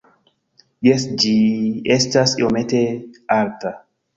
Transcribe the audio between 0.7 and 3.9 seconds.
Jes ĝi estas iomete alta